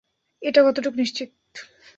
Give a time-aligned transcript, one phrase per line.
[0.41, 1.29] এটা কতটুকু নিশ্চিত?